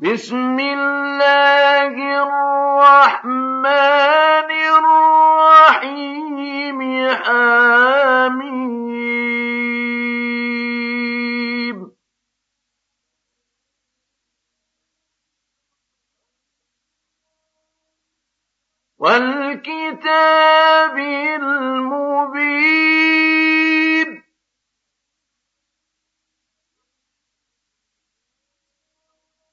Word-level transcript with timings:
بسم 0.00 0.58
الله 0.60 1.94
الرحمن 2.22 3.66
الرحيم 5.58 6.78
حميم. 7.14 8.78
والكتاب 18.98 20.18
المبين 21.40 22.97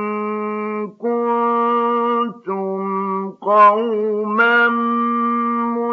كنتم 1.00 2.82
قوما 3.30 4.68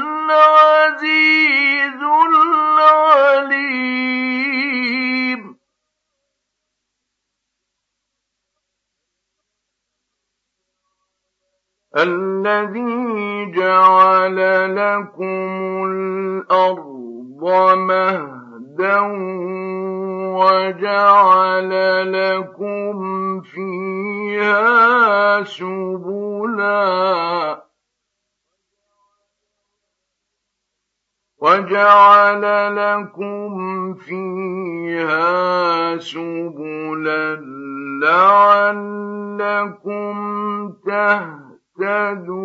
الْعَزِيزُ 0.00 1.20
الْعَلِيمُ. 2.32 3.64
الَّذِي 11.96 13.52
جَعَلَ 13.52 14.36
لَكُمُ 14.76 15.84
الْأَرْضَ 15.84 17.03
مَهْدًا 17.74 19.00
وَجَعَلَ 20.40 21.70
لَكُمْ 22.12 22.96
فِيهَا 23.40 24.72
سُبُلًا 25.44 26.84
وَجَعَلَ 31.38 32.42
لَكُمْ 32.76 33.94
فِيهَا 33.94 35.28
سُبُلًا 35.98 37.34
لَّعَلَّكُمْ 38.02 39.14
تَهْتَدُونَ 40.86 42.44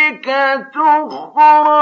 تُخْرَجُونَ. 0.73 1.81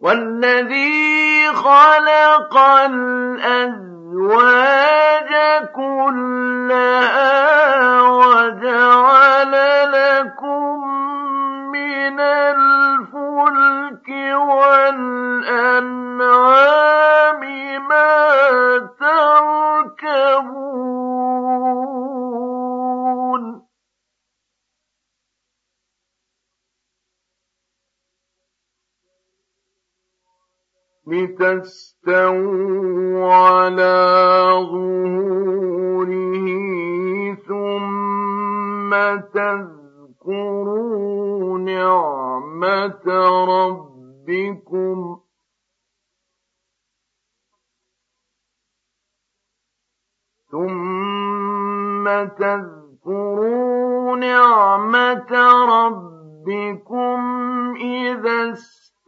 وَالَّذِي 0.00 1.48
خَلَقَ 1.54 2.58
الْأَزْوَاجَ 2.58 4.02
كُلَّهَا 5.74 7.32
وَجَعَلَ 8.02 9.52
لَكُم 9.92 10.88
مِّنَ 11.72 12.20
الْفُلْكِ 12.20 14.08
وَالْأَنْعَامِ 14.34 15.82
لتستووا 32.02 32.72
على 33.34 33.96
ظهوره 34.72 36.46
ثم 37.48 38.90
تذكروا 39.34 40.78
نعمة 41.58 43.06
ربكم 43.54 44.98
ثم 50.50 52.04
تذكروا 52.38 54.16
نعمة 54.16 55.32
ربكم 55.64 57.20
إذا 57.76 58.54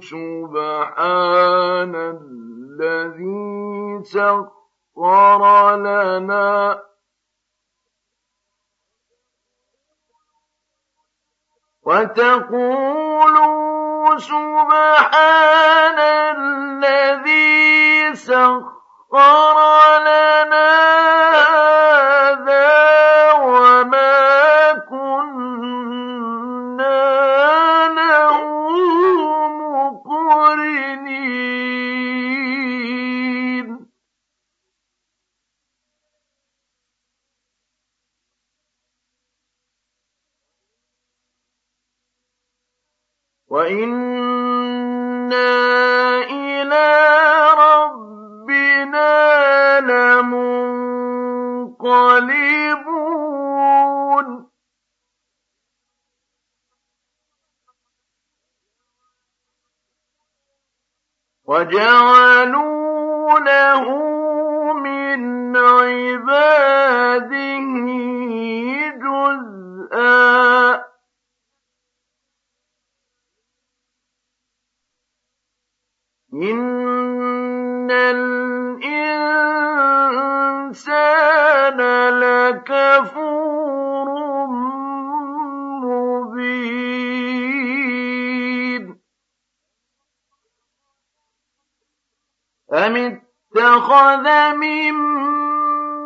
سُبْحَانَ 0.00 1.94
الَّذِي 1.94 4.02
سَخَّرَ 4.04 5.76
لَنَا. 5.76 6.82
وتقولوا 11.86 13.64
سبحان 14.18 15.98
الذي 15.98 18.14
سخر 18.14 19.56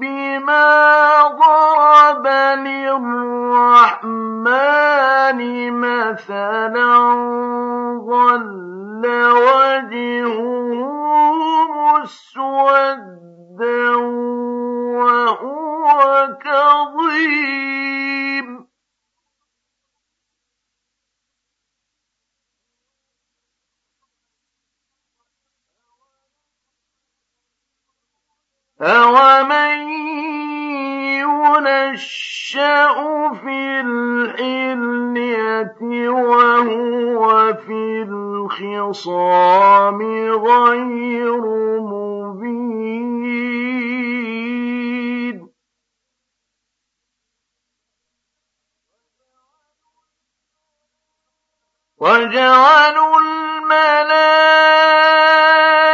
بما 0.00 0.68
ضرب 1.28 2.26
للرحمن 2.58 4.10
مثلا 5.72 6.98
ظل 8.06 9.04
وجهه 9.46 10.40
مسودا 12.00 13.00
وهو 14.96 16.28
كظيم 16.44 17.99
أَوَمَن 28.82 29.88
يُنَشَّأُ 31.20 32.94
فِي 33.44 33.80
الْحِلْيَةِ 33.80 35.80
وَهُوَ 36.08 37.54
فِي 37.66 38.02
الْخِصَامِ 38.08 40.00
غَيْرُ 40.32 41.40
مُبِينٍ 41.80 43.20
وَجَعَلُوا 52.00 53.16
الْمَلَائِكَةَ 53.20 55.00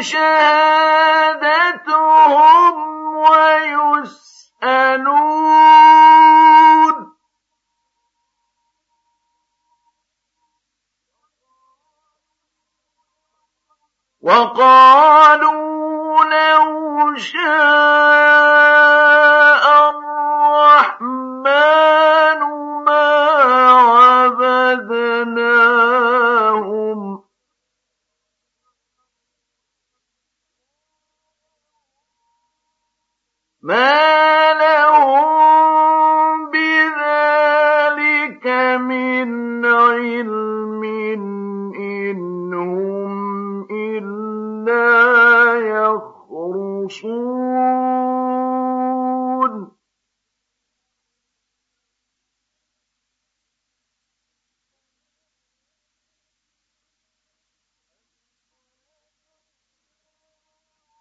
شَهَادَتُهُمْ 0.00 1.22
وَيُسْأَلُونَ. 3.16 4.32
وَقَالُوا 14.22 16.24
لَوْ 16.24 17.16
شَاءَ 17.16 18.61
ما 33.62 34.52
لهم 34.52 36.50
بذلك 36.50 38.46
من 38.80 39.64
علم 39.66 40.82
إلا 43.70 44.82
يخرصون 45.54 47.22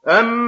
أم 0.07 0.40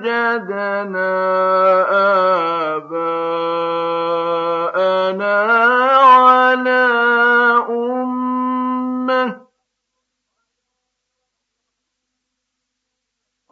وجدنا 0.00 1.12
آباءنا 2.76 3.80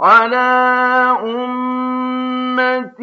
على 0.00 0.48
أمة 1.22 3.00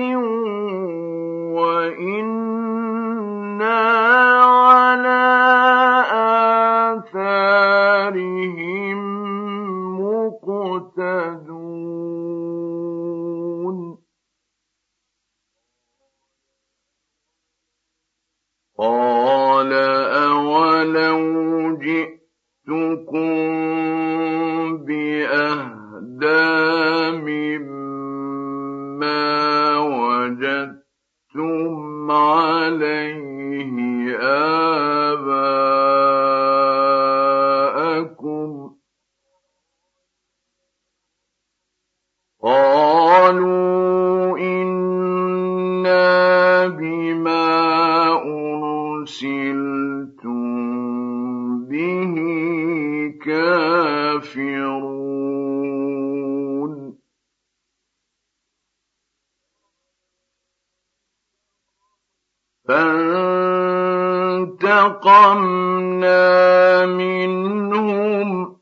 مِنْهُمْ. 66.86 68.58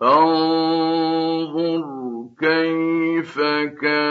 فَانظُرْ 0.00 1.84
كَيْفَ 2.40 3.40
كَانَ 3.80 4.01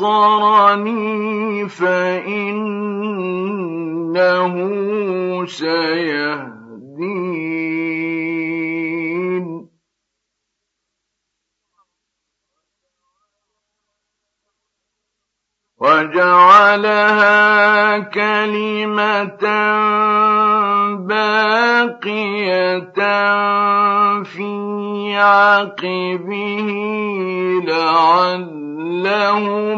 الأمطار 0.00 0.53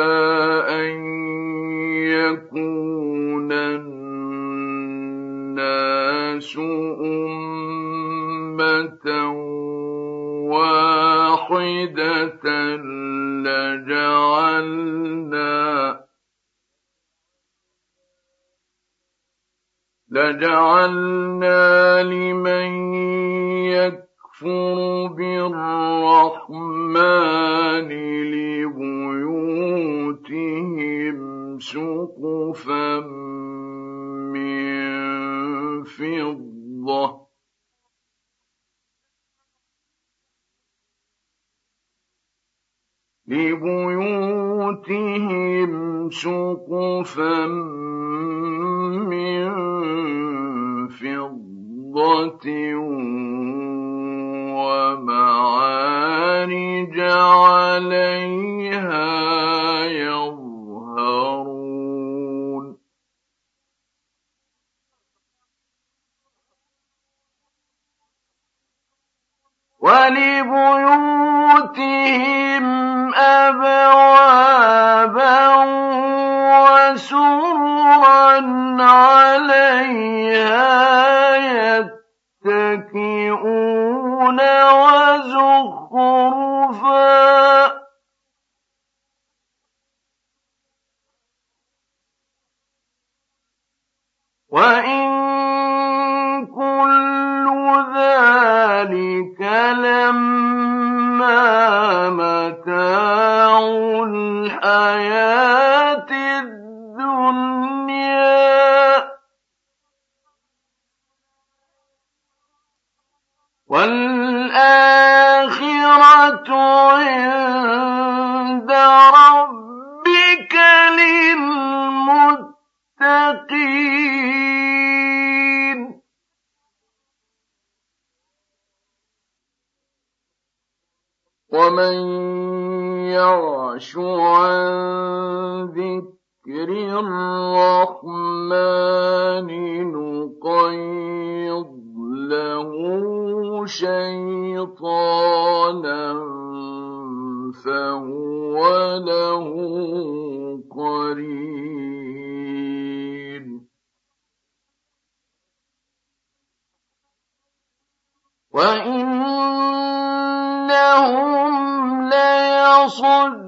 وإنهم 160.70 162.02
ليصدونهم 162.10 163.40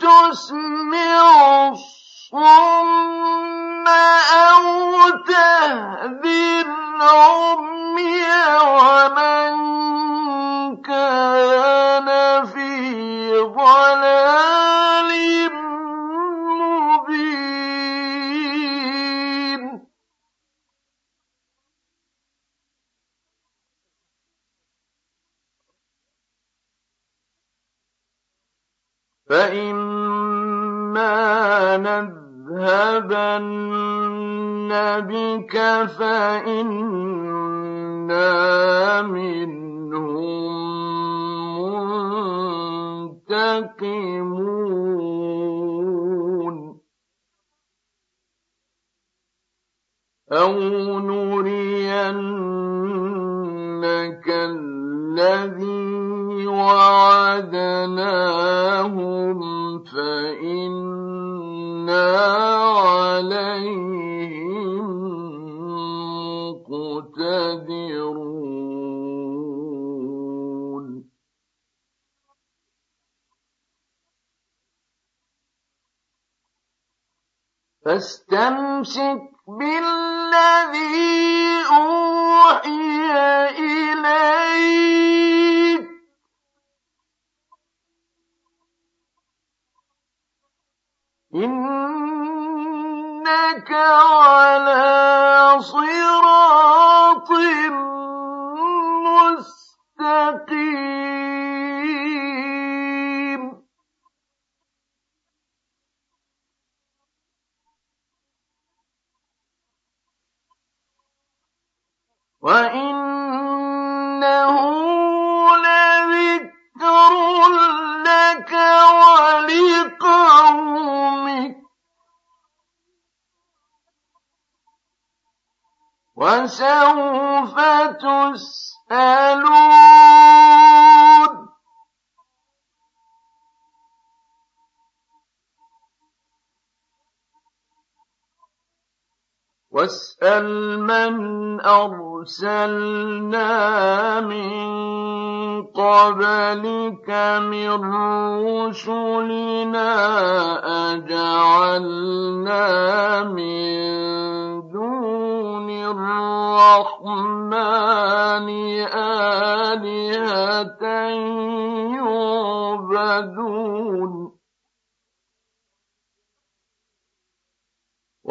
تسمع 0.00 1.68
الصم 1.68 3.86
أو 3.88 4.64
تهدي 5.26 6.60
العمي 6.60 7.75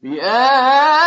بآياتنا 0.03 1.04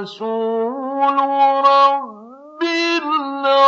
رسول 0.00 1.16
رب 1.66 2.62
العالمين. 3.02 3.60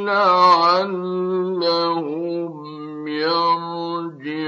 لعلهم 0.00 1.48
يرجعون. 3.08 4.38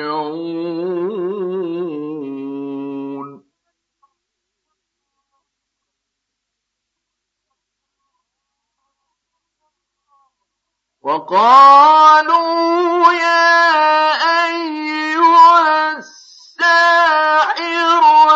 وقالوا 11.03 12.33
يا 13.13 14.13
أيها 14.45 15.97
الساحر 15.97 17.61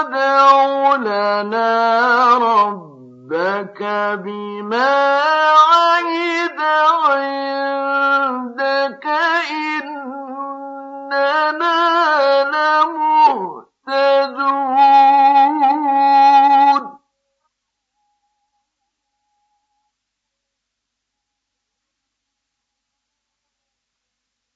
ادع 0.01 0.95
لنا 0.97 1.71
ربك 2.39 3.83
بما 4.25 5.25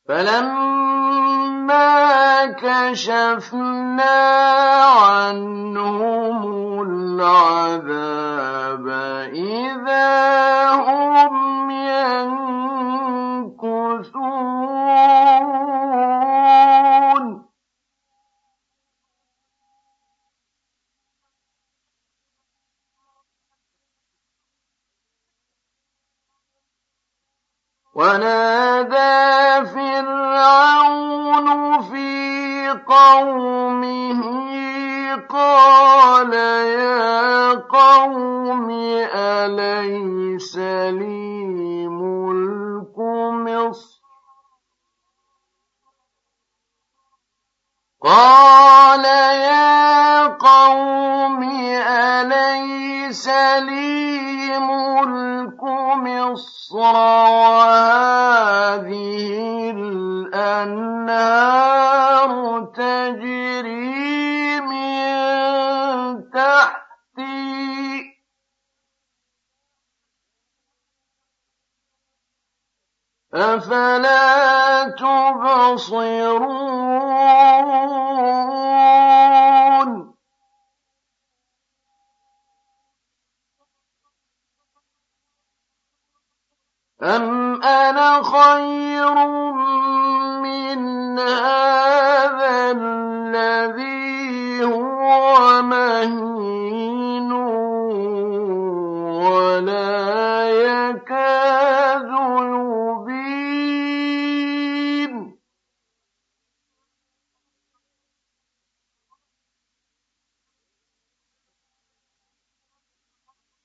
فلما 0.09 1.97
كشفنا 2.47 4.19
عنهم 5.05 6.41
العذاب 6.83 8.09
إذا 9.35 10.71
هم 10.71 11.71
ينكثون 11.71 12.49
ونادى 27.99 29.67
فرعون 29.75 31.47
في 31.83 32.71
قومه 32.87 34.23
قال 35.29 36.33
يا 36.33 37.55
قوم 37.55 38.71
أليس 39.15 40.57
لي 40.95 41.89
ملك 41.89 42.99
مصر؟ 42.99 44.01
قال 48.03 49.05
يا 49.43 50.27
قوم 50.27 51.43
أليس 51.43 53.29
لي 53.59 54.59
ملك 54.59 55.28
مصر 56.05 56.77
وهذه 57.39 58.11
الأنهار 59.71 60.99
تجري 62.77 64.61
من 64.61 66.31
تحتي. 66.31 68.19
أفلا 73.35 74.85
تبصرون؟ 74.99 76.49
أم 87.03 87.63
أنا 87.63 88.23
خير 88.23 89.15
من 90.43 91.19
هذا 91.19 92.71
الذي 92.71 94.65
هو 94.65 95.63
مهين 95.63 97.33
ولا 99.23 100.18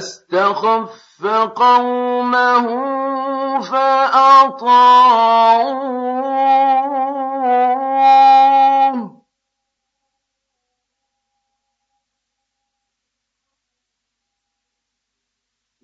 فاستخف 0.00 1.26
قومه 1.56 2.66
فأطاعوه. 3.60 4.80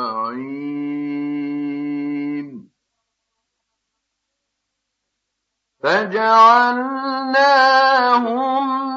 فجعلناهم 5.83 7.11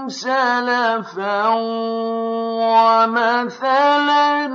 سلفا 0.09 1.47
ومثلا 2.69 4.47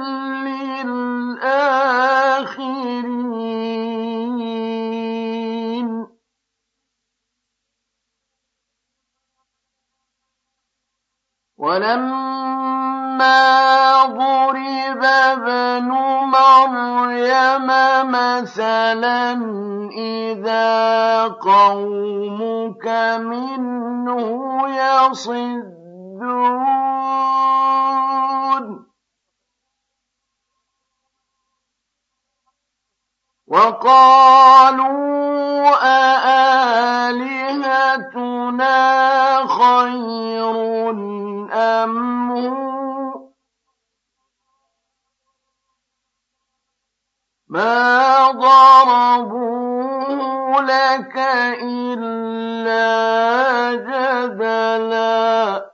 ولما 11.69 13.45
ضرب 14.05 15.03
ابن 15.05 15.89
مريم 16.33 17.69
مثلا 18.11 19.33
إذا 19.93 21.29
قومك 21.29 22.87
منه 23.21 24.25
يصدون. 24.69 25.69
وقالوا 33.49 34.89
أآلهتنا 35.83 37.29
خير 39.47 40.57
أم 41.59 42.31
هو 42.31 43.29
ما 47.49 48.31
ضربوا 48.31 49.69
لك 50.61 51.17
إلا 51.63 52.85
جدلا 53.75 55.71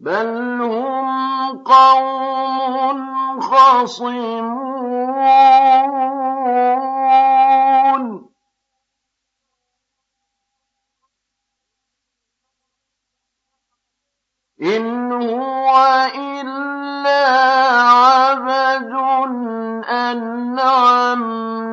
بل 0.00 0.62
هم 0.62 1.58
قوم 1.64 3.00
خصمون. 3.40 4.66
إن 14.62 15.12
هو 15.12 16.08
إلا 16.14 17.26
عبد 17.80 18.92
أنعمنا 19.84 21.65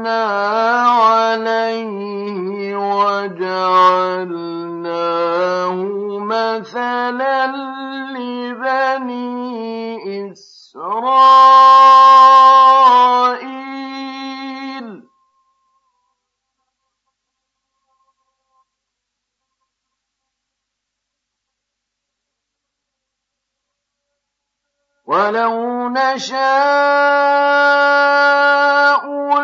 ولو 25.23 25.89
نشاء 25.89 26.43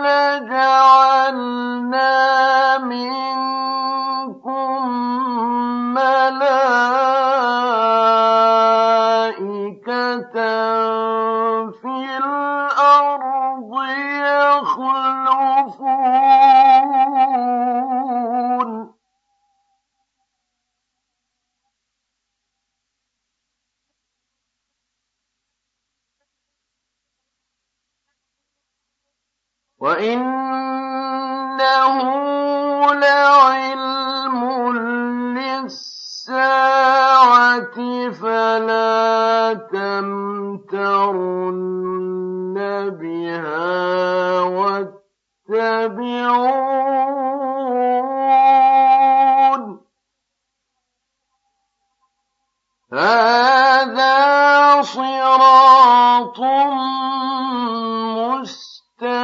لجعلنا 0.05 1.57
منكم 2.77 3.68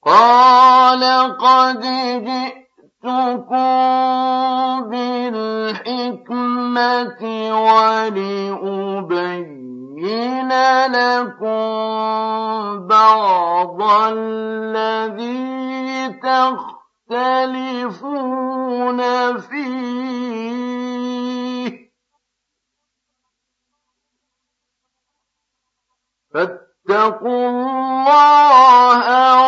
قال 0.04 1.02
قد 1.38 1.82
جئتكم 3.04 4.90
بالحكمة 4.90 6.32
ولأبين 7.62 9.32
لكم 10.86 11.58
بعض 12.86 13.82
الذي 14.12 15.38
تختلفون 17.08 17.80
فيه 19.38 20.48
فاتقوا 26.34 27.48
الله 27.50 29.47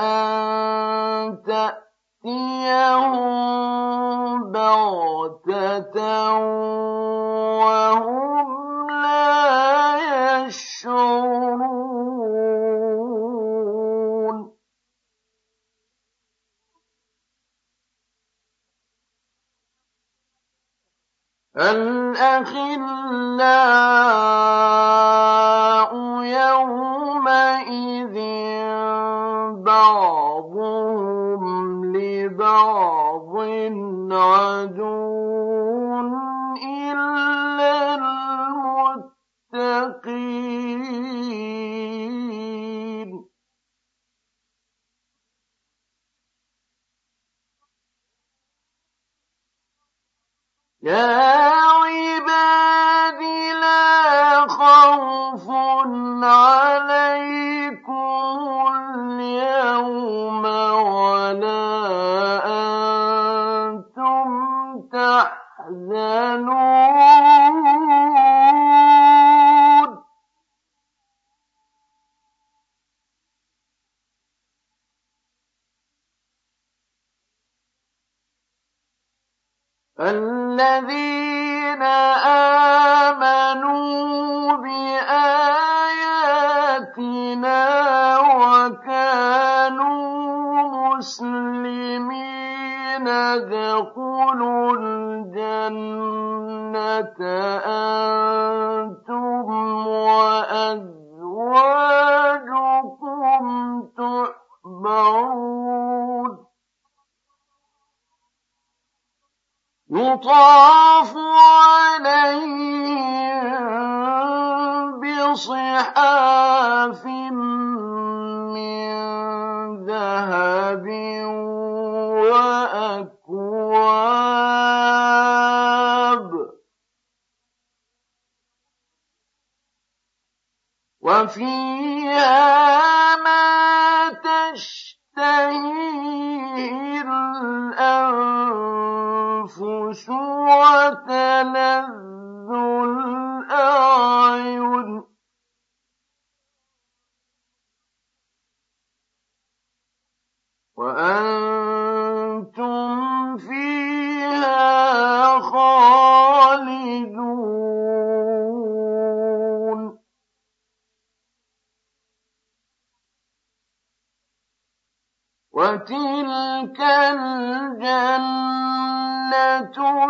أن 0.00 0.67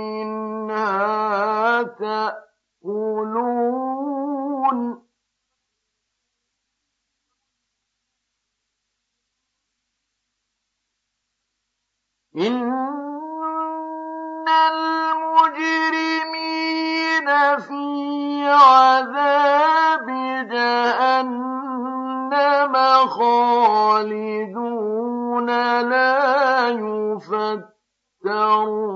منها 0.00 1.82
تأكلون 1.82 3.40
إن 12.36 12.70
المجرمين 16.30 17.28
في 17.58 17.84
عذاب 18.48 20.06
جهنم 20.50 21.94
خالدون 23.08 24.60
لا 25.80 26.68
يفتح 26.68 27.79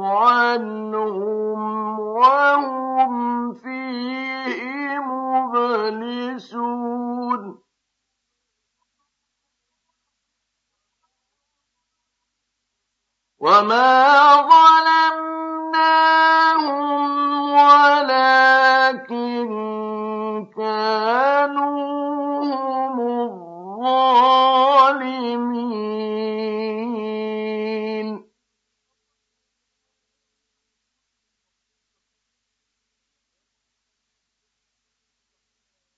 عنهم 0.07 1.61
وهم 2.01 3.55
فيه 3.55 4.99
مبلسون. 4.99 6.85
وما 13.41 14.37
ظلمناهم 14.49 15.85
ولكن 17.53 19.49
كانوا 20.57 21.75
هم 22.45 22.97
الظالمين. 23.81 24.45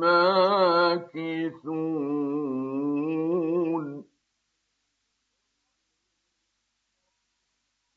ماكثون. 0.00 1.44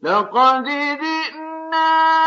لقد 0.01 0.63
جئنا 1.01 2.26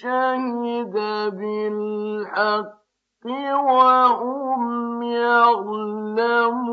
شهد 0.00 0.94
بالحق 1.38 2.84
وهم 3.26 5.02
يعلمون. 5.02 6.64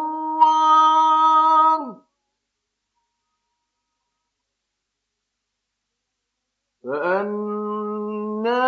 فأنا 6.83 8.61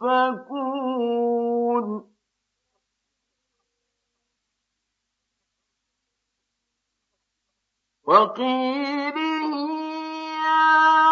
يؤفكون. 0.00 0.82
وقيله 8.04 9.52
يا 10.44 11.11